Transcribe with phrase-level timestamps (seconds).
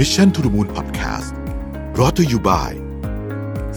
[0.00, 1.30] Mission to the Moon Podcast
[1.98, 2.72] รอ t ธออยู่บ่าย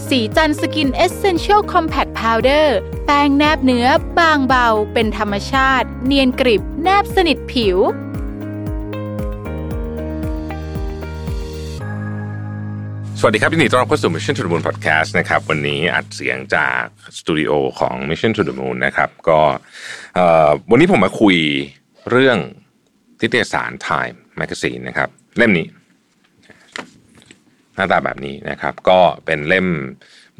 [0.08, 2.76] สีจันสกินเอเซนเชียลคอมแพคพาวเดอร์
[3.06, 3.86] แป้งแนบเนื้อ
[4.18, 7.78] บางเบา เป็นธรรมชาติ เนียนกริบ แนบสนิทผิว
[13.20, 16.82] สวัสดีครับยินดีต้อนรับเข้าสู่ Mission to the Moon Podcast นะครับ วันนี้อัดเสียงจาก
[17.18, 19.40] สตูดิโอของ Mission to the Moon นะครับ ก็
[20.14, 21.36] เอ่อวันนี้ผมมาคุย
[22.10, 22.38] เรื่อง
[23.20, 25.79] ทิตยสาร Time Magazine นะครับ เล่มนี้ห
[27.80, 29.66] น้าตาแบบนี้นะครับ ก็เป็นเล่ม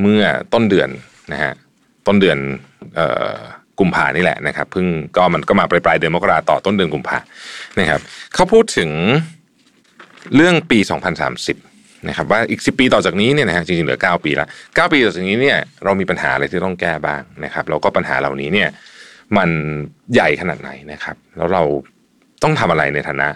[0.00, 0.22] เมื่อ
[0.52, 0.88] ต้นเดือน
[1.32, 1.52] นะฮะ
[2.06, 2.38] ต้นเดือน
[2.98, 3.00] อ
[3.34, 3.36] อ
[3.80, 7.18] กุมภานี่แหละนะครับเพิ่งก็มันก็มาปลายปลายเดือนมกราต่อต้นเดือนกุมภา
[7.80, 8.00] นะครับ
[8.34, 8.90] เขาพูดถึง
[10.34, 10.78] เรื่องปี
[11.62, 18.68] 2030นะครับว่าอีก 10 ปีต่อจากนี้เนี่ยนะฮะจริงๆเหลือ 9 ปีละ9ปีต่อจากนี้เนี่ยเรามีปัญหาอะไรที่ต้องแก้บ้างนะครับแล้วก็ปัญหาเหล่านี้เนี่ย
[19.36, 19.50] มัน
[20.14, 21.62] ใหญ่ขนาดไหนนะครับ แล้วเรา
[22.42, 23.28] ต้องทำอะไรในฐานะ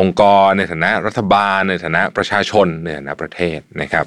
[0.00, 4.06] องค์กรในฐานะรัฐบาล ในฐานะประชาชนในฐานะประเทศนะครับ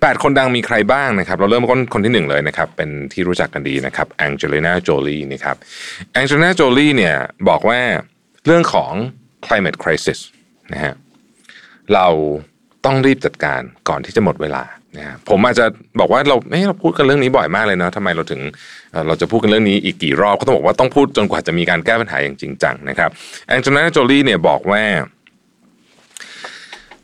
[0.00, 5.56] แปดคนดังมีใครบ้างนะครับ เราเริ่มต้นคนที่หนึ่งเลยนะครับ เป็นที่รู้จักกันดีนะครับแองเจลิน่าโจลีนะครับ
[6.12, 7.16] แองเจลิน่าโจลีเนี่ย
[7.48, 7.80] บอกว่า
[8.46, 8.92] เรื่องของ
[9.46, 10.18] climate crisis
[10.72, 10.94] นะฮะ
[11.94, 12.06] เรา
[12.84, 14.62] ต้องรีบจัดการก่อนที่จะหมดเวลา
[14.98, 15.66] นะผมอาจจะ
[16.00, 18.40] บอกว่าเราเอ้เราพูดกันเรื่องนี้บ่อยมากเลยเนาะทำไมเราถึง
[19.06, 23.10] เราจะพูดกันเรื่องนี้อีกกี่รอบก็ต้องบอกว่าต้องพูดจนกว่าจะมีการแก้ปัญหาอย่างจริงจังนะครับ
[23.48, 24.82] แองเจลิน่าโจลีเนี่ยบอกว่า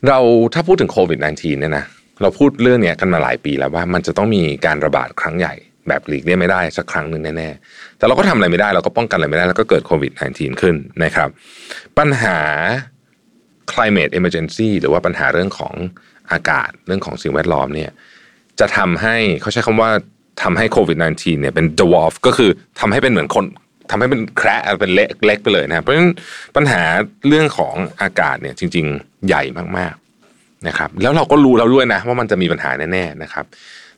[0.08, 0.19] เรา
[0.55, 1.84] ถ้าพูดถึงโควิด -19 เนี่ยนะ
[2.22, 5.54] เราพูดเรื่องเนี้ยกันมาหลายปีแล้วว่ามันจะต้องมีการระบาดครั้งใหญ่
[5.88, 11.28] แบบหลีกเลี่ยงไม่ได้สักครั้งหนึ่งแน่ๆ แต่เราก็ทำอะไรไม่ได้เราก็ป้องกันอะไรไม่ได้แล้วก็เกิดโควิด -19 ขึ้นนะครับ
[11.98, 12.38] ปัญหา
[13.72, 15.75] climate emergency หรือว่าปัญหาเรื่องของ
[16.33, 17.91] อากาศเรื่องของสิ่งแวดล้อมเนี่ย
[18.61, 19.91] จะทำให้เขาใช้คำว่า
[20.42, 22.50] ทำให้โควิด -19 เนี่ยเป็น dwarf ก็คือ
[22.81, 23.45] ทำให้เป็นเหมือนคน
[23.91, 26.12] ทำให้เป็นแคระเป็นเล็กเล็กไปเลยนะเพราะฉะนั้น
[26.56, 26.83] ปัญหา
[27.28, 29.42] เรื่องของอากาศเนี่ยจริง ๆ ใหญ่
[29.78, 33.44] มากๆนะครับแล้วเราก็รู้แล้วด้วยนะว่ามันจะมีปัญหาแน่ๆนะครับ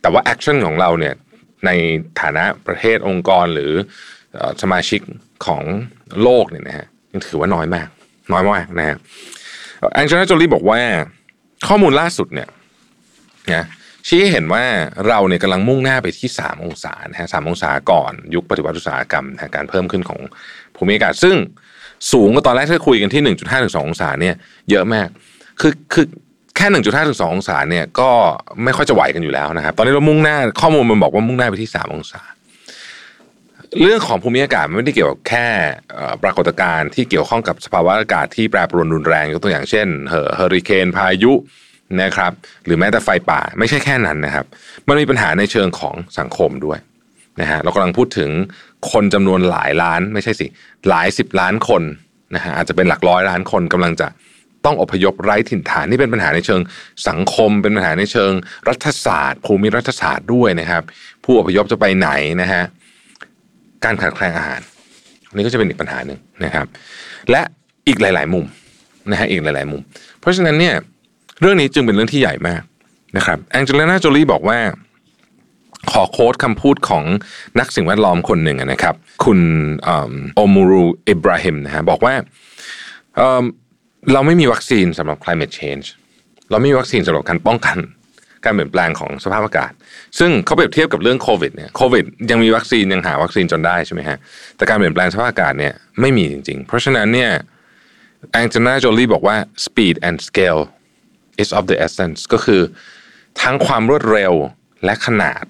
[0.02, 1.14] แต่ว่าแอคชั่นของเราเนี่ย
[1.67, 1.70] ใน
[2.20, 3.73] ฐานะประเทศองค์กรหรือ
[4.35, 5.01] เอ่อสมาชิก
[5.46, 5.62] ของ
[6.23, 7.89] โลกเนี่ยนะฮะยังถือว่าน้อยมาก
[8.33, 8.96] น้อยมากนะฮะ
[9.95, 10.80] แองเจลิน่าโจลีบอกว่า
[11.68, 12.48] ข้อมูลล่าสุดเนี่ย
[13.52, 13.67] นะ
[14.08, 14.64] ชี้ให้เห็นว่า
[15.08, 20.20] เราเนี่ยกำลังมุ่งหน้าไปที่ 3 องศานะฮะสามองศาก่อนยุคปฏิวัติอุตสาหกรรมนะการเพิ่มขึ้นของ
[20.77, 21.36] ภูมิอากาศซึ่ง
[22.12, 24.34] สูงกว่าตอนแรกที่คุยกันที่ 1.5ถึง2องศาเนี่ย
[24.70, 25.08] เยอะมาก
[25.61, 26.06] คือคือ
[26.56, 28.11] แค่ 1.5ถึง2องศาเนี่ยก็
[28.64, 32.23] ไม่ค่อยจะไหวกันอยู่แล้วนะครับ ตอนนี้เรามุ่งหน้าข้อมูลมันบอกว่ามุ่งหน้าไปที่ 3 องศา
[33.80, 35.46] เรื่องของภูมิอากาศมันไม่ได้เกี่ยวกับแค่
[36.22, 41.33] ปรากฏการณ์ที่เกี่ยวข้องกับสภาวะอากาศที่แปรปรวนรุนแรงยกตัวอย่างเช่นเฮอริเคนพายุ
[42.02, 42.32] นะครับ
[42.64, 44.46] หรือแม้แต่ไฟป่าไม่ใช่แค่นั้นนะครับ
[44.88, 46.78] มันมีปัญหาในเชิงของสังคมด้วย
[47.40, 48.30] นะฮะเรากำลังพูดถึง
[48.92, 50.46] คนจำนวนหลายล้านไม่ใช่สิ
[50.88, 51.82] หลายสิบล้านคน
[52.34, 54.08] นะฮะอาจจะเป็นหลักร้อยล้านคนกำลังจะ
[54.64, 56.61] ต้องอพยพไร้ถิ่นฐานนี่เป็นปัญหาในเชิง
[57.08, 58.32] สังคม เป็นปัญหาในเชิง
[58.68, 60.82] รัฐศาสตร์ ภูมิรัฐศาสตร์ด้วยนะครับ
[61.24, 62.11] ผู้อพยพจะไปไหน
[62.42, 62.62] นะฮะ
[63.84, 64.60] การขาดแคลนอาหาร
[65.32, 66.66] นนี้ก็จะเป็นอีกปัญหาหนึ่งนะครับ
[67.30, 67.42] และ
[67.88, 68.44] อีกหลาย ๆ มุม
[69.10, 69.80] นะฮะอีกหลาย ๆ มุม
[70.20, 70.74] เพราะฉะนั้นเนี่ย
[71.40, 72.62] เรื่องนี้จึงเป็นเรื่องที่ใหญ่มาก
[73.16, 74.58] นะครับแองเจลิน่าโจลีบอกว่า
[75.92, 77.04] ขอโค้ดคำพูดของ
[77.58, 78.94] นักสิ่งแวดล้อมคนหนึ่งนะครับ
[79.24, 79.40] คุณ
[80.36, 82.14] โอมูรูอิบราฮิมนะฮะบอกว่า
[83.16, 83.44] เอิ่ม
[84.12, 85.86] เราไม่มีวัคซีนสำหรับ climate change
[86.50, 87.78] เราไม่มีวัคซีนสำหรับการป้องกัน
[88.45, 89.73] การเปลี่ยนแปลงของสภาพอากาศ
[90.19, 94.19] ซึ่งเขาเปรียบเทียบกับเรื่องโควิดเนี่ยโควิดยังมีวัคซีนยังหาวัคซีนจนได้ใช่ไหมฮะ
[94.57, 97.30] แต่การเปลี่ยนแปลงสภาพอากาศเนี่ยไม่มีจริง ๆ เพราะฉะนั้นเนี่ย
[98.33, 100.63] แองเจลิน่าโจลีบอกว่า speed and scale
[101.42, 102.63] is of the essence ก็คือ
[103.42, 104.33] ทั้งความรวดเร็ว
[104.85, 105.45] และขนาด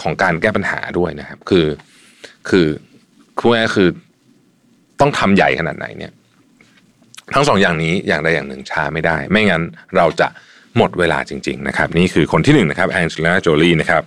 [0.00, 1.66] ของการแก้ปัญหาด้วยนะครับ คือ
[2.48, 2.66] คือ
[3.38, 3.88] คือคือ
[5.00, 6.12] ต้องทำใหญ่ขนาดไหนเนี่ย
[7.34, 9.62] ทั้งสองอย่างนี้อย่างใดอย่างหนึ่งช้าไม่ได้ ไม่งั้น
[9.96, 10.28] เราจะ
[10.76, 14.02] หมดเวลาจริง ๆ นะครับ นี่คือคนที่หนึ่งนะครับแองเจลิน่าโจลีนะครับ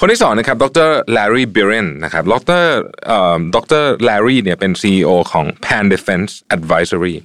[0.00, 2.64] คนที่สองนะครับ ดรแลรี่บริลเลียนต์นะครับ ดร
[3.54, 7.16] ดรแลรี่เนี่ยเป็น CEO ของ Pandefense Advisory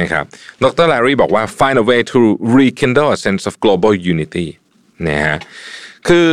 [0.00, 0.24] นะครับ
[0.64, 2.18] ดรแลรี่บอกว่า find a way to
[2.58, 4.46] rekindle a sense of global unity
[5.08, 5.36] นะฮะ
[6.08, 6.28] คือ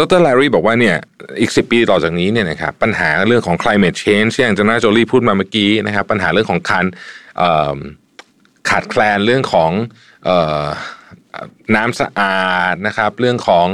[0.00, 0.96] ดรแลรี่บอกว่าเนี่ย
[1.40, 6.84] อีก 10 ปีต่อจากนี้เนี่ยนะครับ ปัญหาเรื่องของ climate change ที่แองเจลิน่าโจลี่พูดมาเมื่อกี้นะครับ ปัญหาเรื่องของการ
[8.70, 9.70] ขาดแคลนเรื่องของ
[11.76, 13.68] น้ำสะอาดนะครับเรื่องของ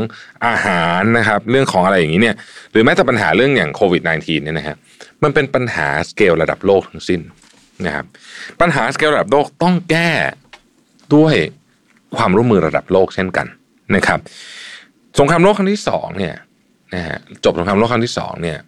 [0.47, 2.37] อาหารนะครับเรื่องของอะไรอย่างนี้เนี่ย
[2.73, 4.77] หรือแม้แต่ปัญหาเรื่องอย่างโควิด -19 เนี่ยนะฮะ
[5.23, 7.21] มันเป็นปัญหาสเกลระดับโลกทั้งสิ้น
[7.87, 8.07] นะครับ
[8.61, 10.11] ปัญหาสเกลระดับโลกต้องแก้
[11.15, 11.35] ด้วย
[12.17, 13.47] ความร่วมมือระดับโลกเช่นกัน
[13.97, 14.19] นะครับ
[15.19, 16.35] สงครามโลกครั้งที่สองเนี่ย
[16.95, 18.59] นะฮะจบสงครามโลกครั้งที่สองเนี่ย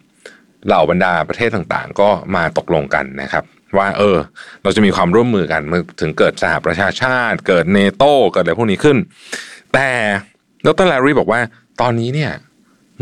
[0.67, 3.43] เหล่าบรรดาประเทศต่างๆ ก็มาตกลงกันนะครับ
[3.77, 4.17] ว่าเออ
[4.63, 8.97] เราจะมีความร่วมมือกันเมื่อถึงเกิดสหประชาชาติ เกิดเนโตเกิดอะไรพวกนี้ขึ้น
[9.73, 9.87] แต่
[10.65, 11.39] ดรแลรี่บอกว่า
[11.81, 12.31] ตอนนี้เนี่ย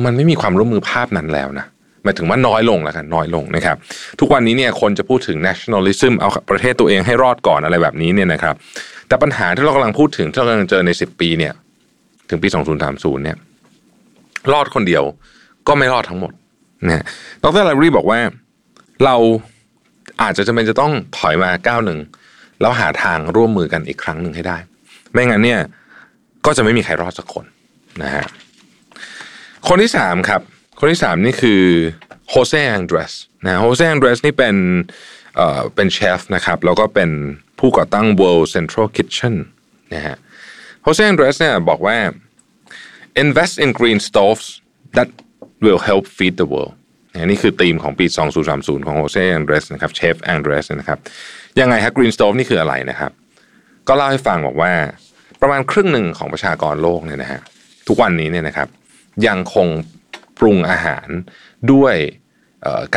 [0.06, 1.66] มันไม่มีความร่วมมือภาพนั้นแล้วนะ
[2.04, 3.78] หมายถึงว่าน้อยลงแล้วกันน้อยลงนะครับ
[4.20, 8.56] ทุกวันนี้เนี่ยคนจะพูดถึง nationalism เอาประเทศตัวเองให้รอดก่อนอะไรแบบนี้เนี่ยนะครับ
[9.08, 11.54] แต่ปัญหาที่เรากำลังพูดถึงที่เรากำลังเจอในสิบปีเนี่ย
[12.30, 12.48] ถึงปี
[12.86, 13.38] 2030 เนี่ย
[14.52, 15.04] รอดคนเดียว
[15.68, 16.34] ก็ไม่รอดทั้งหมด
[16.86, 17.04] นะ
[17.44, 18.20] ดรลารีบอกว่า
[19.06, 19.16] เรา
[20.22, 22.00] อาจจะจำเป็นจะต้องถอยมาก้าวหนึ่ง
[22.62, 24.58] แล้วหาทางร่วมมือกันอีกครั้งหนึ่งให้ได้
[25.12, 25.62] ไม่งั้นเนี่ย
[26.46, 27.46] ก็จะไม่มีใครรอดสักคน
[28.02, 28.26] นะฮะ
[29.68, 30.42] คนที่สามครับ
[30.80, 31.62] คนที่สามนี่คือ
[32.30, 33.14] โฮเซ่อังเดรส
[33.46, 34.56] นะโฮเซ่อังเดรสนี่เป็น
[35.36, 37.10] เอ่อเป็นเชฟนะครับแล้วก็เป็น
[37.60, 39.36] ผู้ก่อตั้ง World Central Kitchen
[39.94, 40.18] นะฮะ
[40.84, 41.98] โฮเซ่อังเดรสเนี่ยบอกว่า
[43.24, 44.48] invest in green stoves
[44.96, 45.10] that
[45.64, 46.74] will help feed the world
[47.24, 48.06] นี่คือธีมของปี
[48.46, 51.00] 2030 ของโฮเซ่อังเดรสนะครับเชฟแองเดรสนะครับ
[51.60, 53.12] ยังไงฮะ green stove นี่คืออะไรนะครับ
[53.88, 54.72] ก็เล่าให้ฟังบอกว่า
[55.42, 57.42] ประมาณครึ่งหนึ่งของประชากรโลกเนี่ยนะฮะ
[57.88, 58.68] ทุกวันนี้เนี่ยนะครับ
[59.28, 59.68] ยังคง
[60.40, 61.08] ปรุงอาหาร
[61.74, 61.96] ด้วย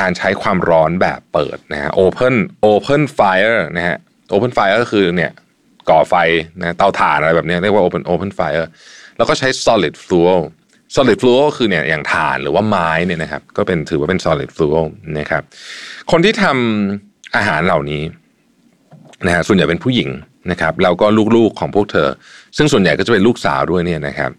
[0.00, 2.34] การใช้ความร้อนแบบเปิดนะฮะ open
[2.72, 3.96] open fire นะฮะ
[4.34, 5.32] open fire ก็คือเนี่ย
[5.90, 6.14] ก่อไฟ
[6.60, 8.66] นะเตาถ่านอะไรแบบนี้เรียกว่า open open fire
[9.16, 10.40] แล้วก็ใช้ solid fuel
[10.94, 14.86] solid fuel ก็คือเนี่ยอย่างถ่านหรือว่าไม้เนี่ยนะครับ ก็เป็นถือว่าเป็น solid fuel
[15.18, 15.42] นะครับ
[16.10, 18.02] คนที่ทำอาหารเหล่านี้
[19.26, 20.10] นะฮะส่วนใหญ่เป็นผู้หญิง
[20.50, 21.06] นะครับแล้วก็
[21.36, 22.08] ลูกๆของพวกเธอ
[22.56, 24.30] ซึ่งส่วนใหญ่ก็จะเป็นลูกสาวด้วยเนี่ยนะครับ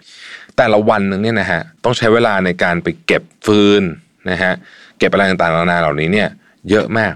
[0.57, 3.83] แต่ละวันหนึ่งเนี่ยนะฮะต้องใช้เวลาในการไปเก็บฟืน
[4.29, 4.53] นะฮะ
[4.99, 6.29] เก็บอะไรต่างๆนานาเหล่านี้เนี่ย
[6.69, 7.13] เยอะมาก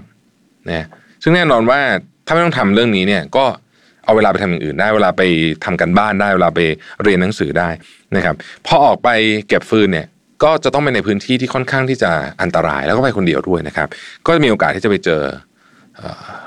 [0.68, 0.86] นะ
[1.22, 1.80] ซึ่งแน่นอนว่า
[2.26, 3.44] ถ้าไม่ต้องทำเรื่องนี้เนี่ยก็
[4.04, 5.22] เอาเวลาไปทำอย่างอื่นได้เวลาไป
[5.64, 6.60] ทำกันบ้านได้เวลาไป
[7.02, 7.68] เรียนหนังสือได้
[8.16, 8.36] นะครับ
[8.66, 9.08] พอออกไป
[9.48, 10.06] เก็บฟืนเนี่ย
[10.42, 12.10] ก็จะต้องไปในพื้นที่ที่ค่อนข้างที่จะ
[12.42, 13.88] อันตรายแล้วก็ไปคนเดียวด้วยนะครับ
[14.26, 15.22] ก็จะมีโอกาสที่จะไปเจอ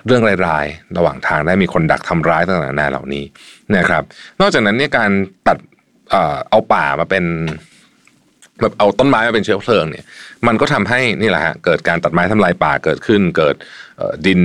[0.06, 3.24] เรื่องร้ายๆระหว่างทางได้มีคนดักทำร้ายต่างๆนานาเหล่านี้
[3.78, 4.04] นะครับ
[4.42, 5.12] นอกจากนั้นเนี่ยการ
[5.48, 5.58] ตัด
[6.50, 7.26] เอาป่ามาเป็น
[8.62, 10.06] แบบเอาต้นไม้มาเป็นเชื้อเพลิงเนี่ย
[10.48, 13.56] มันก็ทำให้นี่แหละฮะเกิดการตัดไม้ทำลายป่าเกิดขึ้น เกิด
[14.26, 14.40] ดิน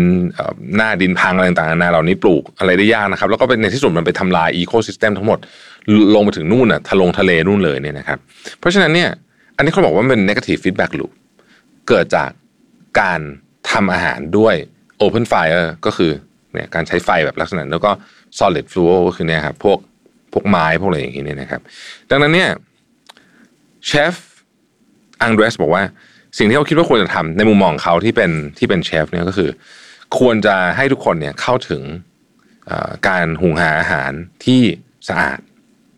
[0.76, 5.38] หน้าดินพังอะไรต่างๆนานาเหล่านี้ปลูกอะไรได้ยากนะครับ แล้วก็ในที่สุดมันไปทำลายอีโคซิสเต็มทั้งหมด
[6.14, 8.19] ลงไปถึงนู่นน่ะทะลงทะเลนู่นเลยเนี่ยนะครับ
[8.59, 9.11] เพราะฉะนั้นเนี่ย
[9.56, 11.12] อันนี้เขาบอกว่าเป็น negative feedback loop
[11.88, 12.31] เกิดจาก
[13.00, 13.20] การ
[13.70, 14.55] ทำอาหารด้วย
[15.05, 16.12] open fire ก็คือ
[16.55, 17.91] เนี่ยการใช้ไฟแบบลักษณะ แล้วก็
[18.38, 19.79] solid fuel ก็คือเนี่ยครับพวก
[20.32, 21.61] พวกไม้พวกอะไรอย่างนี้เนี่ยนะครับ
[22.11, 22.49] ดังนั้นเนี่ย
[23.87, 24.14] เชฟ
[25.23, 25.84] อังเดรสบอกว่า
[26.38, 29.50] สิ่งที่เขาคิดว่าควรจะทำในมุมมองเขาที่เป็นที่เป็นเชฟเนี่ยก็คือ
[30.19, 31.82] ควรจะให้ทุกคนเนี่ยเข้าถึง
[33.08, 34.12] การหุงหาอาหาร
[34.44, 34.61] ที่
[35.08, 35.40] สะอาด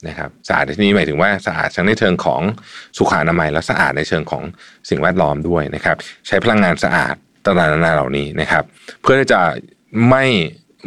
[0.08, 2.40] นะครับสะอาดในที่นี้หมายถึงว่าสะอาดทั้งในเชิงของ
[2.96, 4.42] สุขอนามัยและสะอาดในเชิงของ
[4.88, 5.96] สิ่งแวดล้อมด้วยนะครับ
[6.26, 7.14] ใช้พลังงานสะอาด
[7.44, 8.64] ต่างๆนานาเหล่านี้นะครับ
[9.02, 9.40] เพื่อที่จะ
[10.08, 10.24] ไม่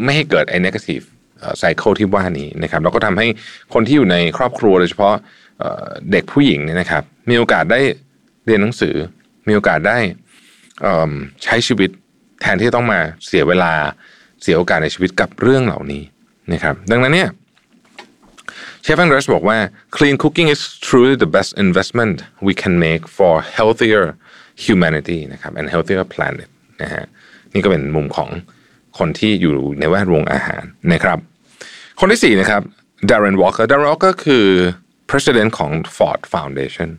[0.04, 1.06] ไม่ให้เกิดไอ้ negative
[1.60, 3.28] ไซเคิลที่ว่านี้นะครับแล้วก็ทำให้
[3.74, 5.16] คนที่อยู่ในครอบครัวโดยเฉพาะ
[6.12, 7.80] เด็กผู้หญิงเนี่ยนะครับ มีโอกาสได้
[8.46, 8.96] เรียนหนังสือ
[9.48, 9.98] มีโอกาสได้
[11.44, 11.90] ใช้ชีวิต
[12.42, 13.74] แทนที่ต้องมาเสียเวลา
[14.42, 16.04] เสียโอกาสในชีวิตกับเรื่องเหล่านี้
[16.54, 17.30] นะครับ ดังนั้นเนี่ย
[18.82, 19.58] เชฟแอนเดรสบอกว่า
[19.96, 22.16] clean cooking is truly the best investment
[22.48, 24.06] we can make for healthier
[24.66, 26.50] humanity นะครับ and healthier planet
[26.82, 27.04] นะฮะ
[27.54, 28.30] นี่ก็เป็นมุมของ
[28.98, 31.18] คนที่อยู่ในแวดวงอาหารนะครับ
[32.00, 32.62] คนที่สี่นะครับ
[33.10, 34.46] Darren Walker Darren Walker คือ
[35.12, 36.90] president ของ Ford Foundation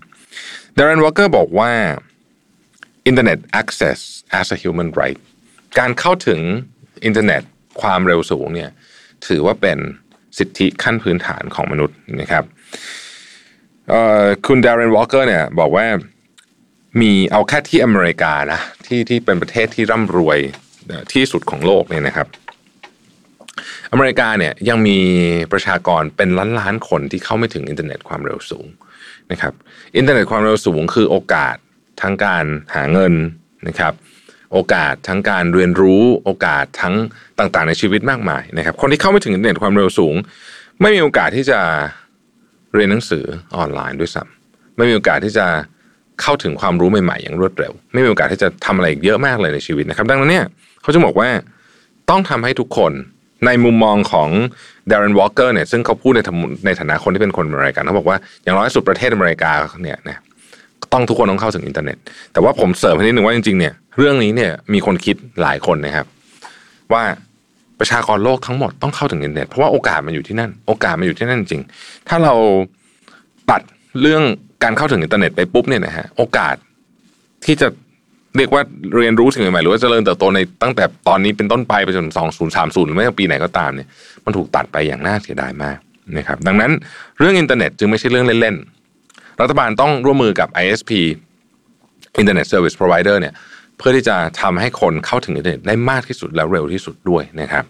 [0.77, 1.73] Darren Walker บอกว่า
[3.11, 3.99] Internet access
[4.41, 5.21] as a human right
[5.79, 6.41] การเข้าถึง
[7.05, 7.43] อินเทอร์เน็ต
[7.81, 8.71] ความเร็วสูงเนี่ย
[9.27, 9.79] ถือว่าเป็น
[10.39, 12.45] สิทธิขั้นพื้นฐานของมนุษย์นะครับ
[14.47, 15.87] คุณดาร์เรนวอลเกอร์เนี่ยบอกว่า
[17.01, 20.39] มีเอาแค่ที่อเมริกานะที่ที่เป็นประเทศที่ร่ำรวย
[21.13, 22.29] ที่สุดของโลกเนี่ยนะครับ
[23.93, 24.99] อเมริกาเนี่ยยังมี
[25.53, 28.67] ประชากรเป็นล้านล้านคนที่เข้าไม่ถึงอินเทอร์เน็ตความเร็วสูง
[29.33, 29.55] นะครับ
[29.97, 31.57] อินเทอร์เน็ตความเร็วสูงคือโอกาส
[32.03, 32.45] ทั้งการ
[32.75, 33.15] หาเงิน
[33.69, 33.93] นะครับ
[34.53, 36.95] โอกาสทั้งการเรียนรู้โอกาสทั้ง
[37.39, 40.15] ต่างๆ ในชีวิตมากมายนะครับคนที่เข้าไม่ถึงอินเทอร์เน็ตความเร็วสูง
[40.81, 41.61] ไม่มีโอกาสที่จะ
[42.75, 43.25] เรียนหนังสือ
[43.57, 45.47] ออนไลน์ด้วยซ้ำไม่มีโอกาสที่จะ
[46.23, 50.47] เข้าถึงความรู้ใหม่ๆอย่างรวดเร็ว ไม่มีโอกาสที่จะทำอะไรเยอะมากเลยในชีวิตนะครับ ดังนั้นเนี่ย
[50.83, 51.29] เขาจะบอกว่า
[52.11, 52.93] ต้องทำให้ทุกคน
[53.47, 54.29] ในมุมมองของ
[54.91, 56.21] ดาร r นวอลเกอร์เนี่ยซึ่งเขาพูดใน
[56.67, 59.51] ในฐานะคนที่เป็นคนอเมริกันเขาบอกว่าอย่างน้อยสุดประเทศอเมริกา
[59.83, 60.19] เนี่ยนะ
[60.93, 61.97] ต้องทุกคนต้องเข้าถึงอินเทอร์เน็ต
[62.33, 66.07] แต่ว่าผมเสริมให้นิดหนึ่งว่าจริงๆเนี่ยเรื่องนี้เนี่ยมีคนคิดหลายคนนะครับ
[66.93, 67.03] ว่า
[67.79, 71.63] ประชากรโลกทั้งหมดต้องเข้าถึงอินเทอร์เน็ตเพราะว่าโอกาสมันอยู่ที่นั่น โอกาสมันอยู่ที่นั่นจริง
[72.09, 72.35] ถ้าเรา
[73.51, 73.63] ตัด
[74.01, 74.23] เรื่อง
[74.65, 76.55] การเข้าถึงอินเทอร์เน็ตไปปุ๊บเนี่ยนะฮะโอกาส
[77.45, 77.69] ที่จะ
[78.39, 78.63] เรียกว่า
[78.97, 82.07] เรียนรู้สิ่งใหม่ๆหรือว่าเจริญเติบโตในตั้งแต่ตอนนี้เป็นต้นไปไปจน
[82.47, 83.89] 2030 หรือไม่ว่าปีไหนก็ตามเนี่ย
[84.25, 85.79] มันถูกตัดไปอย่างน่าเสียดายมาก
[86.17, 86.73] นะครับดังนั้น
[87.19, 90.91] เรื่องอินเทอร์เน็ตจึงไม่ใช่เรื่องเล่นๆ รัฐบาลต้องร่วมมือกับ ISP
[92.21, 93.35] Internet Service Provider เนี่ย
[93.79, 97.65] เพื่อที่จะทำให้คนเข้าถึงอินเทอร์เน็ตได้มากที่สุดและเร็วที่สุดด้วยนะครับ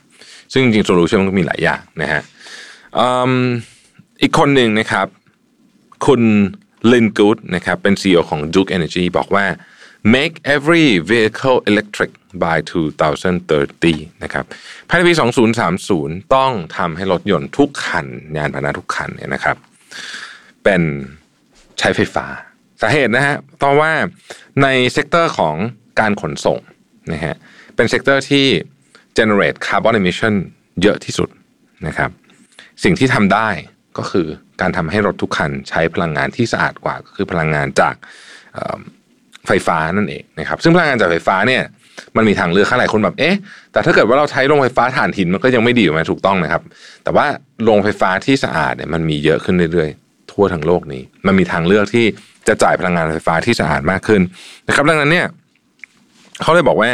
[0.53, 2.23] ซึ่งจริงๆ solution มันก็มีหลายอย่างนะฮะ
[4.23, 5.07] อีกคนหนึ่งนะครับ
[6.07, 6.23] คุณ
[6.93, 9.45] Lynn Good นะครับเป็น CEO ของ Duke Energy บอกว่า
[10.17, 12.11] make every vehicle electric
[12.45, 12.57] by
[13.40, 14.45] 2030 นะครับ
[14.88, 15.14] ภายในปี
[15.73, 19.57] 2030 ต้องทำให้รถยนต์ทุกคัน ยานพาหนะทุกคันเนี่ยนะครับ
[20.64, 20.83] เป็น
[21.78, 22.26] ใช้ไฟฟ้า
[22.83, 23.93] สาเหตุนะฮะเพราะว่า
[24.62, 25.57] ใน sector ของ
[26.00, 26.59] การขนส่ง
[27.12, 27.35] นะฮะ
[27.76, 28.47] เป็น sector ที่
[29.19, 30.35] generate carbon emission
[30.83, 31.28] เยอะที่สุด
[31.87, 32.11] นะครับ
[32.85, 33.49] สิ่งที่ทำได้
[33.99, 34.26] ก็คือ
[34.61, 37.95] การทำให้รถทุกคันใช้พลังงานที่สะอาดกว่าก็คือพลังงานจาก
[39.49, 41.62] ไฟฟ้านั่นเองนะครับซึ่งพลังงานจากไฟฟ้าเนี่ย
[42.17, 43.37] มันมีทางเลือกข้างหลายคนแบบเอ๊ะ
[43.73, 46.62] แต่ถ้าเกิดว่าเราใช้โรงไฟฟ้าถ่านหินมันก็ยังไม่ดีไหมถูกต้องนะครับ
[47.05, 47.26] แต่ว่า
[47.64, 52.07] โรงไฟฟ้าที่สะอาดเนี่ยมันมีเยอะขึ้นเรื่อยๆ ทั่วทั้งโลกนี้ มันมีทางเลือกที่
[52.49, 54.23] จะจ่ายพลังงานไฟฟ้าที่สะอาดมากขึ้น
[54.69, 55.26] นะครับ ดังนั้นเนี่ย
[56.43, 56.90] เขาเลยบอกว่า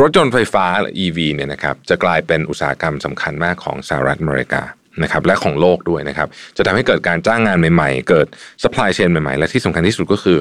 [0.00, 4.62] รถยนต์ไฟฟ้าหรือ EV เนี่ยนะครับจะกลายเป็นอุตสาหกรรมสำคัญมากของสหรัฐอเมริกา
[5.02, 8.26] นะครับและของโลกด้วยนะครับ จะทำให้เกิดการจ้างงานใหม่ๆ เกิด
[8.62, 10.38] supply chain ใหม่ๆ และที่สำคัญที่สุดก็คือ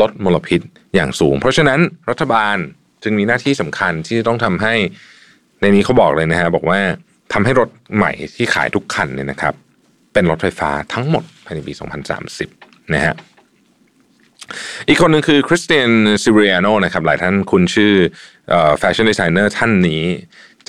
[0.00, 0.60] ลดมลพิษ
[0.94, 1.80] อย่างสูง เพราะฉะนั้น
[2.10, 2.56] รัฐบาล
[3.02, 4.74] จึงมีหน้าที่สำคัญที่ต้องทำให้
[5.60, 6.80] ในนี้เขาบอกเลยนะฮะบอกว่า
[7.32, 9.54] ทำให้รถใหม่ที่ขายทุกคันเนี่ยนะครับ
[10.12, 11.72] เป็นรถไฟฟ้าทั้งหมดภายในปี
[12.32, 13.14] 2030 นะฮะ
[14.88, 15.90] อีกคนหนึ่งคือคริสเตียน
[16.24, 17.94] ซิเรียโนนะครับหลายท่านคุณชื่อ
[18.78, 20.02] แฟชั่นดีไซเนอร์ท่านนี้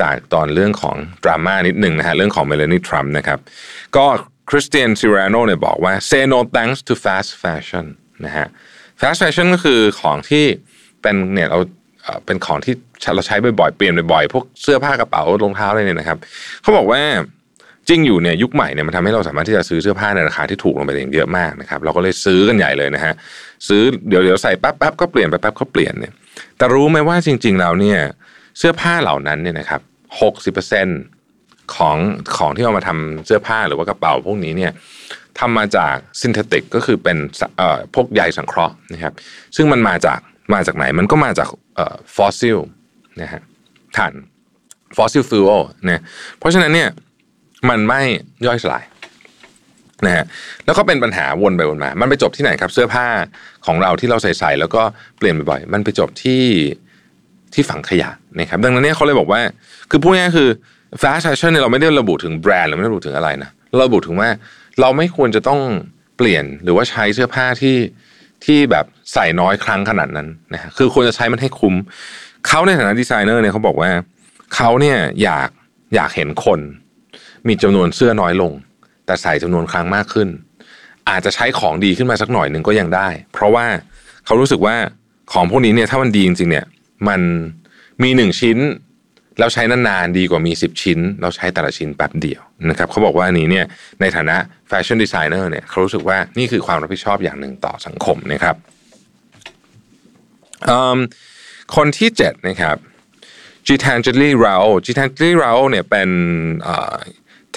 [0.01, 3.39] จากตอนเรื่องของดราม่านิดหนึ่งนะฮะเรื่องของเมลานีทรัมป์นะครับ
[3.95, 4.05] ก็
[4.49, 7.85] คริสเตียนซิเรียโนเนี่ยบอกว่า say no thanks to fast fashion
[8.25, 8.47] นะฮะ
[9.01, 10.45] fast fashion ก็คือของที่
[11.01, 11.59] เป็นเนี่ยเรา
[12.25, 12.73] เป็นของที่
[13.15, 16.17] เราใช้บ่อยๆเปลี่ยนบ่อยๆพวกเสื้อผ้ากระเป๋ารองเท้าอะไรเนี่ยนะครับ
[16.61, 17.01] เขาบอกว่า
[17.89, 23.13] จริงอยู่เนี่ยยุคใหม่เนี่ยมันทำให้เราสามารถที่จะซื้อเสื้อผ้าในราคาที่ถูกลงไปอย่างเยอะมากนะครับเราก็เลยซื้อกันใหญ่เลยนะฮะ
[23.67, 26.13] ซื้อเดี๋ยวเดี๋ยวใส่แป๊บแป๊บก็เปลี่ยนไปแป๊บก็เปลี่ยนเนี่ย
[26.57, 27.99] แต่รู้ไหมว่าจริง ๆ เราเนี่ย
[28.57, 29.81] เสื้อผ้าเหล่านั้นเนี่ยนะครับ
[30.21, 30.87] หกสิบเปอร์เซ็น
[31.75, 31.97] ของ
[32.37, 34.71] ของที่เอามาทำเสื้อผ้าหรือว่ากระเป๋าพวกนี้เนี่ย
[35.39, 37.17] ทำมาจาก synthetic ก็คือเป็น
[37.57, 39.13] เอ่อพวกใยสังเคราะห์นะครับ
[39.55, 40.19] ซึ่งมันมาจาก
[40.53, 42.59] มาจากไหน มันก็มาจากเอ่อฟอสซิล
[43.21, 43.41] นะฮะ
[43.97, 44.13] ถ่าน
[44.97, 45.45] fossil fuel
[45.85, 46.01] เนี่ย
[46.39, 46.89] เพราะฉะนั้นเนี่ย
[47.69, 48.01] มันไม่
[48.45, 48.83] ย่อยสลาย
[50.05, 50.25] นะฮะ
[50.65, 53.07] แล้วก็เป็นปัญหาวนไปวนมา มันไปจบที่ไหนครับ เสื้อผ้า
[53.65, 54.81] ของเราที่เราใส่ใส่แล้วก็
[55.17, 56.43] เปลี่ยนบ่อยๆมันไปจบที่
[57.53, 58.09] ที่ฝังขยะ
[58.39, 59.41] นะครับดังนั้นเนี่ยเขาเลยบอกว่า
[59.89, 60.49] คือพูดง่ายๆคือ
[61.01, 64.29] fast fashion เนี่ยเราไม่ได้ระบุถึงแบรนด์หรือไม่ได้ระบุถึงอะไรนะเราระบุถึงว่า
[64.81, 65.59] เราไม่ควรจะต้อง
[66.17, 67.77] เปลี่ยนหรือว่าใช้เสื้อผ้าที่
[68.45, 71.75] ที่แบบใส่น้อยครั้งขนาดนั้นนะคือควรจะใช้มันให้คุ้ม
[72.47, 73.89] เขาในฐานะดีไซเนอร์เนี่ยเขาบอกว่า
[74.55, 75.49] เขาเนี่ยอยาก
[75.95, 76.59] อยากเห็นคน
[77.47, 78.51] มีจำนวนเสื้อน้อยลง
[79.05, 80.27] แต่ใส่จำนวนครั้งมากขึ้น
[81.09, 83.65] อาจจะใช้ของดีขึ้นมาสักหน่อยหนึ่งก็ยังได้ เพราะว่า
[84.25, 84.75] เขารู้สึกว่า
[85.33, 86.65] ของพวกนี้เนี่ยถ้ามันดีจริงๆเนี่ย
[87.07, 87.21] มัน
[88.03, 88.59] มีหนึ่งชิ้น
[89.39, 93.65] เราใช้นานๆดีกว่ามี 10 ชิ้น เราใช้แต่ละชิ้นแป๊บเดียวนะครับเขาบอกว่านี้เนี่ย
[94.01, 94.37] ในฐานะ
[94.67, 98.55] fashion designer เนี่ยเขารู้สึกว่านี่คือความรับผิดชอบอย่างหนึ่งต่อสังคมนะครับ
[101.75, 102.77] คนที่7นะครับ
[103.67, 106.09] Gitanjali Rao Gitanjali Rao เนี่ยเป็น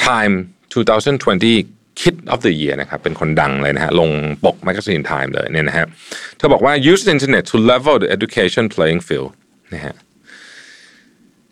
[0.02, 0.34] Time
[0.72, 4.10] 2020 Kid of the Year นะครับเป็นคนดังเลยนะฮะลง
[4.44, 5.86] ปก magazine Time เลยเนี่ยนะฮะ
[6.36, 9.30] เธอบอกว่า use the internet to level the education playing field
[9.74, 9.96] นะฮะ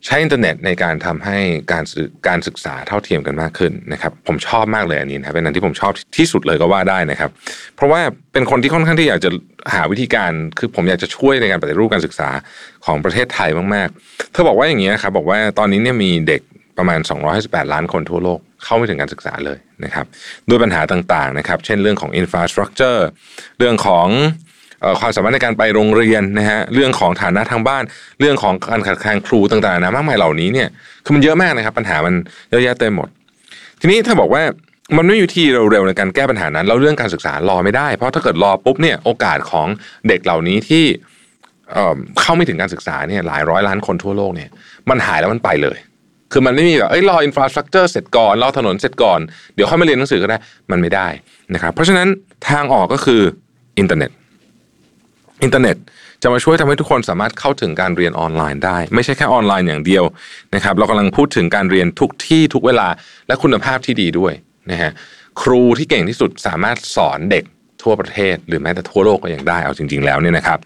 [0.04, 1.38] ใช้อินเทอร์เน็ตในการทำให้
[1.72, 1.84] การ
[2.28, 7.30] การศึกษาเท่าเทียมกันมากขึ้นนะครับ ผมชอบมากเลยอันนี้นะเป็นอันที่ผมชอบที่สุดเลยก็ว่าได้นะครับ
[7.76, 8.00] เพราะว่า
[8.32, 9.30] เป็นคนที่ค่อนข้างที่อยากจะ
[9.74, 12.28] หาวิธีการคือผมอยากจะช่วยในการปฏิรูปการศึกษา
[12.84, 16.42] ของประเทศไทยมากๆเธอบอกว่าอย่างนี้ครับบอกว่าตอนนี้เนี่ยมีเด็ก
[16.78, 17.00] ประมาณ
[17.36, 20.06] 258 ล้านคนทั่วโลก เข้าไม่ถึงการศึกษาเลยนะครับ
[20.48, 23.06] ด้วยปัญหาต่างๆนะครับ เช่นเรื่องของ infrastructure
[23.58, 24.08] เรื่องของ
[25.00, 27.82] ความสามารถในการไปโรงเรียนนะฮะเรื่องของฐานะทางบ้าน
[28.20, 30.68] เรื่องของการขาดแคลนครูต่างๆนะมากมายเหล่านี้เนี่ย
[31.04, 32.14] คือมันเยอะมากนะครับ ปัญหามัน
[32.50, 33.08] เยอะแยะเต็มหมด
[33.80, 34.42] ทีนี้ถ้าบอกว่า
[34.96, 39.66] มันไม่มีวิธีเร็วๆในการแก้ปัญหานั้นแล้วเรื่องการศึกษารอไม่ได้ เพราะถ้าเกิดรอปุ๊บเนี่ยโอกาสของ
[40.08, 40.84] เด็กเหล่านี้ที่
[42.20, 44.50] เข้าไม่ถึงการศึกษาเนี่ยหลายร้อยล้านคนทั่วโลกเนี่ย
[44.90, 45.78] มันหายแล้วมันไปเลย
[46.32, 49.20] คือมันไม่มีแบบเอ้ยรอ infrastructure เสร็จก่อนรอถนนเสร็จก่อน
[49.54, 50.38] เดี๋ยวค่อยมาเรียนหนังสือก็ได้
[50.70, 51.08] มันไม่ได้
[51.54, 52.08] นะครับเพราะฉะนั้น
[52.50, 53.22] ทางออกก็คือ
[53.78, 54.10] อินเทอร์เน็ต
[55.42, 55.76] อินเทอร์เน็ต
[56.22, 60.04] จะมาช่วยทำให้ทุกคนสามารถเข้าถึงการเรียนออนไลน์ได้ ไม่ใช่แค่ออนไลน์อย่างเดียว
[60.54, 62.88] นะครับเรากำลังพูดถึงการเรียนทุกที่ทุกเวลา
[63.26, 64.32] และคุณภาพที่ดีด้วย
[64.70, 64.90] นะฮะ
[65.42, 67.44] ครูที่เก่งที่สุดสามารถสอนเด็ก
[67.82, 70.58] ทั่วประเทศ หรือแม้แต่ทั่วโลกก็ยังได้เอาจริง ๆ แล้วเนี่ยนะครับ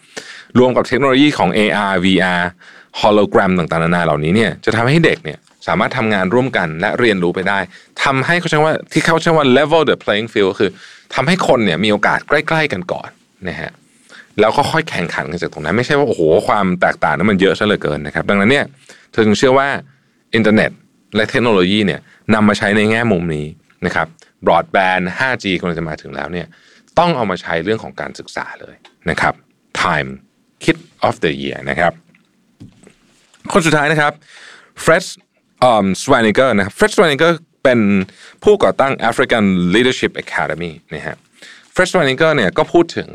[0.59, 2.43] รวมกับเทคโนโลยีของ AR VR
[3.01, 7.59] hologram ต่างๆนานาเหล่านี้เนี่ยจะทำให้เด็กเนี่ย สามารถทำงานร่วมกันและเรียนรู้ไปได้
[8.05, 10.71] ทำให้เขาใช้ว่าที่เขาใช้ว่า level the playing field คือ
[11.15, 13.09] ทำให้คนเนี่ยมีโอกาสใกล้ ๆ กันก่อน
[13.49, 13.73] นะฮะ
[14.41, 18.65] แล้วก็ค่อยแข่งขันกันจากตรงนั้น ไม่ใช่ว่าโอ้โหความแตกต่างนั้นมันเยอะซะเหลือเกินนะครับ ดังนั้นเนี่ย
[19.13, 19.69] เธอจึงเชื่อว่า
[20.35, 20.71] อินเทอร์เน็ต
[21.17, 22.01] และเทคโนโลยีเนี่ย
[22.35, 23.47] นำมาใช้ในแง่มุมนี้
[23.87, 24.07] นะครับ
[24.47, 26.47] บรอดแบนด์ 5G กำลังจะมาถึงแล้วเนี่ย
[26.99, 28.75] ต้องเอามาใช้เรื่องของการศึกษาเลย
[29.11, 29.35] นะครับ
[29.81, 30.11] Time
[30.63, 31.93] Kid of the Year นะครับ
[33.53, 34.13] คนสุดท้ายนะครับ
[34.83, 37.81] Fred Swaniker นะครับ Fred Swaniker เป็น
[38.45, 41.17] ผู้ก่อตั้ง African Leadership Academy นะฮะ
[41.73, 43.09] Fred Swaniker เนี่ยก็พูดถึง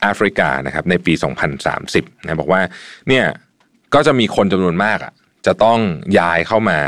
[0.00, 1.12] แอฟริกานะครับในปี
[1.68, 2.60] 2030นะบอกว่า
[3.08, 3.24] เนี่ย
[3.94, 5.12] ก็จะมีคนจำนวนมากอะ
[5.46, 5.78] จะต้อง
[6.18, 6.78] ย้ายเข้ามา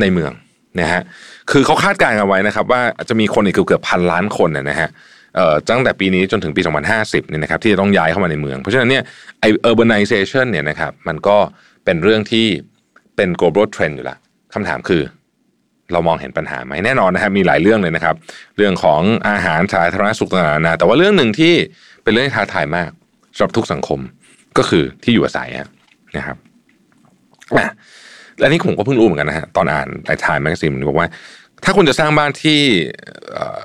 [0.00, 0.32] ในเมือง
[0.80, 1.02] นะฮะ
[1.50, 4.88] คือเขาคาดการณ์กันไว้นะครับ ว่าจะมีคนอีกเกือบพันล้านคนนะฮะ
[5.36, 6.62] เอ่อตั้งแต่ปีนี้จนถึงปี
[6.96, 9.02] 2050เนี่ยนะครับที่จะต้องย้ายเข้ามาในเมือง เพราะฉะนั้นเนี่ย
[9.40, 11.36] ไอ urbanization เนี่ยนะครับมันก็
[11.84, 12.46] เป็นเรื่องที่
[13.20, 14.16] เป็น global trend อยู่ละ
[14.54, 15.02] คำถามคือ
[15.92, 18.16] เรามองเห็นปัญหาไหมแน่นอนนะครับมีหลายเรื่องเลยนะครับ
[18.56, 21.54] เรื่องของอาหารสาธารณสุขต่างๆนานาแต่ว่าเรื่องหนึ่งที่
[22.02, 22.90] เป็นเรื่องที่ท้าทายมาก
[23.36, 24.00] สำหรับทุกสังคม
[24.58, 25.48] ก็คือที่อยู่อาศัย
[26.16, 26.36] นะครับ
[27.56, 27.68] อะ
[28.38, 31.08] และนี่ผมก็เพิ่งรู้เหมือนกันนะฮะตอนอ่านไอ้ทายแมกซีนบอกว่า
[31.64, 32.60] ถ้าคุณจะสร้างบ้านที่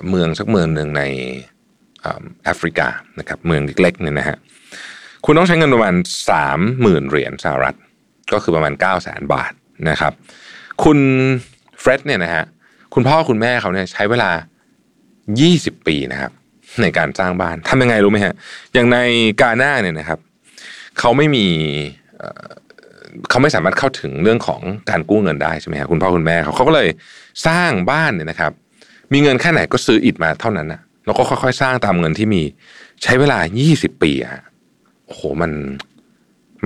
[0.10, 1.04] เมืองสักเมืองหนึ่งใน
[2.44, 2.88] แอฟริกา
[3.20, 4.38] นะครับเมืองเล็กๆเนี่ยนะฮะ
[5.26, 5.96] คุณต้องใช้เงินประมาณ
[6.30, 7.76] สามหมื่นเหรียญสหรัฐ
[8.34, 9.52] ก็คือประมาณเก้าแสนบาท
[9.90, 10.14] นะครับ
[10.84, 11.00] คุณ
[11.80, 12.44] เฟร็ดเนี่ยนะฮะ
[12.94, 14.32] คุณพ่อคุณแม่เขาเนี่ยใช้เวลา
[15.10, 16.32] 20 ปีนะครับ
[16.82, 18.34] ในการสร้างบ้านทำยังไงรู้ไหมฮะ
[18.74, 18.98] อย่างใน
[19.42, 20.20] กาหน้าเนี่ยนะครับ
[21.00, 21.46] เขาไม่มี
[23.30, 26.90] เขาไม่สามารถเข้าถึงเรื่องของการกู้เงินได้ใช่ไหมครัคุณพ่อคุณแม่เขาเขาก็เลย
[27.48, 28.52] สร้างบ้านเนี่ยนะครับ
[29.14, 32.42] มีเงินแค่ไหนก็ซื้ออิฐมาเท่านั้นนะแล้วก็ค่อยๆ สร้างตามเงินที่มี
[33.04, 33.40] ใช้เวลา
[33.72, 34.44] 20 ปีอะ
[35.06, 35.52] โอ้โหมัน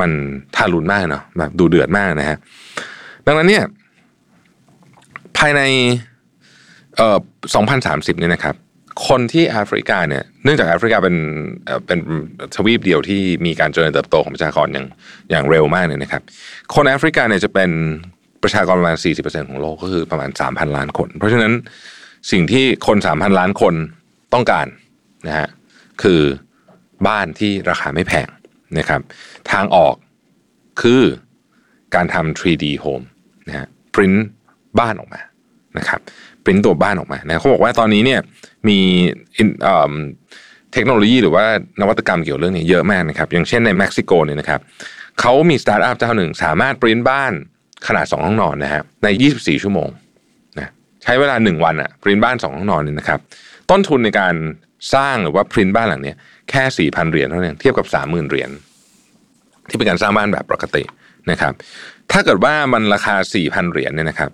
[0.02, 0.12] มัน
[0.56, 2.38] ทารุณมากเนาะแบบดูเดือดมากนะฮะ
[3.26, 3.64] ดังนั้นเนี่ย
[5.38, 5.62] ภายใน
[6.98, 7.18] เอ่อ
[7.70, 8.56] 2030เนี่ยนะครับ
[9.08, 11.16] คนที่แอฟริกาเนี่ย เนื่องจากแอฟริกาเป็น
[11.88, 12.00] เป็น
[12.56, 14.88] ทวีปเดียวที่มีการเจริญเติบโตของประชากรอย่าง
[15.32, 16.22] อย่างเร็วมากเนี่ยนะครับ
[16.76, 17.70] คนแอฟริกาเนี่ยจะเป็น
[18.44, 21.54] ประชากรประมาณ 40%ของโลกก็คือประมาณ 3,000 ล้านคน เพราะฉะนั้น
[22.32, 23.74] สิ่งที่คน 3,000 ล้านคน
[24.34, 24.68] ต้องการ
[25.28, 25.48] นะฮะ
[26.04, 26.22] คือ
[27.08, 28.28] บ้านที่ราคาไม่แพง
[28.78, 29.02] นะครับ
[29.52, 29.96] ทางออก
[30.82, 31.02] คือ
[31.96, 33.06] การทำ 3D home
[33.48, 34.20] นะฮะ print
[34.80, 35.22] บ้านออกมา
[35.78, 36.00] นะครับ
[36.44, 38.20] ปริ้นตัวบ้านออกมานะเขาบอกว่าตอนนี้เนี่ย
[38.68, 38.80] มี
[40.74, 41.46] เทคโนโลยีหรือว่า
[41.82, 44.62] นวัตกรรมเกี่ยวเรื่องนี้เยอะมากนะครับ อย่างเช่นในเม็กซิโกเนี่ยนะครับ
[45.20, 47.34] เขามีสตาร์ทอัพเจ้าหนึ่ง สามารถปริ้นบ้าน
[47.88, 49.90] ขนาด 2 ห้องนอนนะฮะใน 24 ชั่วโมง
[50.58, 50.72] นะ
[51.04, 53.20] ใช้เวลา 1 วันอะปริ้นบ้าน 2 ห้องนอนเนี่ยนะครับ
[53.70, 54.34] ต้นทุนในการ
[54.94, 56.14] สร้างหรือว่าปริ้นบ้านหลังนี้
[56.50, 58.50] แค่4,000เหรียญเท่านั้นเทียบกับ30,000เหรียญ
[59.70, 60.84] ที่เป็นการสร้างบ้านแบบปกติ
[61.32, 61.54] นะครับ
[62.12, 64.32] ถ้าเกิดว่ามันราคา4,000เหรียญเนี่ยนะครับ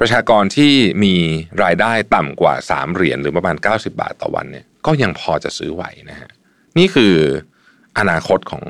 [0.00, 0.72] ประชากรที่
[1.04, 1.14] มี
[1.62, 6.30] รายได้ต่ำกว่า3เหรียญหรือประมาณ 90 บาทต่อวันเนี่ยก็ยังพอจะซื้อไหวนะฮะ
[6.78, 7.14] นี่คือ
[7.98, 8.64] อนาคตของ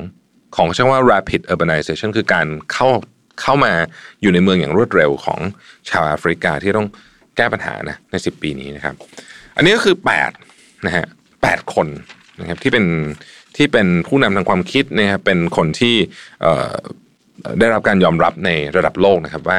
[0.56, 2.88] ของชื่อว่า rapid urbanization คือการเข้า
[3.42, 3.72] เข้ามา
[4.22, 5.40] อยู่ในเมืองอย่างรวดเร็วของ
[5.90, 6.88] ชาวแอฟริกาที่ต้อง
[7.36, 8.94] แก้ปัญหานะใน 10 ปีนี้นะครับ
[9.56, 10.47] อันนี้ก็คือ 8
[10.86, 11.04] นะฮะ
[11.40, 11.88] แคน
[12.40, 12.84] นะครับที่เป็น
[13.56, 15.94] ที่เป็นผู้นำทางความคิดนะครับเป็นคนที่
[17.58, 19.58] ได้รับการยอมรับในระดับโลกนะครับว่า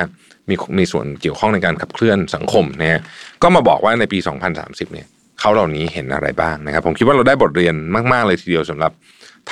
[0.49, 3.01] มีมีส่วนเกี่ยวข้องในการขับเคลื่อนสังคมนะฮะ
[3.43, 4.19] ก็มาบอกว่าในปี
[4.55, 5.07] 2030 เนี่ย
[5.39, 7.75] เขาเหล่านี้เห็นอะไรบ้างนะครับ ผมคิดว่าเราได้บทเรียน
[8.13, 8.91] มาก ๆ เลยทีเดียวสำหรับ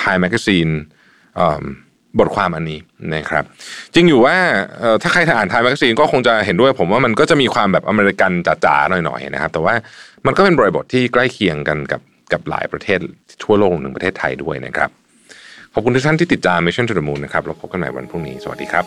[0.00, 0.72] Time Magazine
[2.20, 2.80] บทความอันนี้
[3.14, 3.44] นะครับ
[3.94, 4.36] จริงอยู่ว่า
[5.02, 9.74] ถ้าใครอ่าน Time Magazine ก็คงจะเห็นด้วย ผมว่ามันก็จะมีความแบบอเมริกันจ๋าๆหน่อยๆนะครับ แต่ว่า
[10.26, 12.00] มันก็เป็นบริบทที่ใกล้เคียงกันกับ
[12.32, 12.98] กับหลายประเทศ
[13.42, 14.90] ทั่วโลกรวมถึงประเทศไทยด้วยนะครับ
[15.72, 18.84] ขอบคุณทุกท่านที่ติดตาม Mission to the Moon นะครับเราพบกันใหม่วันพรุ่งนี้ สวัสดีครับ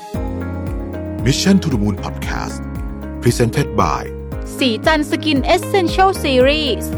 [1.25, 2.61] Mission to the Moon Podcast
[3.23, 4.01] Presented by
[4.57, 6.91] สีจันสกินเอเซนเชลซีรีส์